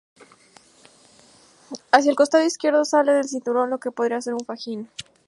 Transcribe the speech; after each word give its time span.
Hacia 1.91 2.09
el 2.09 2.15
costado 2.17 2.43
izquierdo 2.43 2.85
sale 2.85 3.11
del 3.11 3.29
cinturón 3.29 3.69
lo 3.69 3.77
que 3.77 3.91
podría 3.91 4.19
ser 4.19 4.33
un 4.33 4.43
fajín. 4.43 4.89